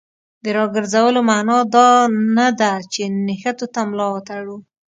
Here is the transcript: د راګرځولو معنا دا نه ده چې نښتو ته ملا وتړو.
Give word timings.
د 0.43 0.45
راګرځولو 0.57 1.19
معنا 1.29 1.57
دا 1.75 1.89
نه 2.37 2.47
ده 2.59 2.71
چې 2.93 3.01
نښتو 3.25 3.65
ته 3.73 3.81
ملا 3.89 4.07
وتړو. 4.11 4.57